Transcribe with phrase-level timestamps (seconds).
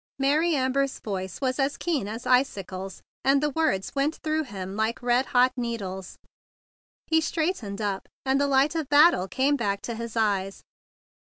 [0.17, 5.27] Mary Amber's voice was keen as icicles, and the words went through him like red
[5.27, 6.17] hot needles.
[7.05, 10.63] He straightened up, and the light of battle came back to his eyes.